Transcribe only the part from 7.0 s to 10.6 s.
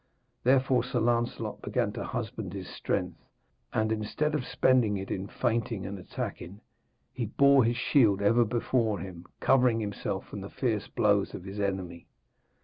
he bore his shield ever before him, covering himself from the